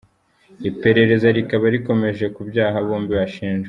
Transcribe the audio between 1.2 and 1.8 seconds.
rikaba